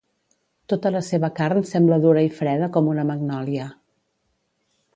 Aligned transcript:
Tota 0.71 0.91
la 0.93 1.01
seva 1.09 1.29
carn 1.41 1.67
sembla 1.73 1.99
dura 2.05 2.23
i 2.29 2.31
freda 2.39 2.71
com 2.77 2.89
una 2.95 3.07
magnòlia. 3.11 3.69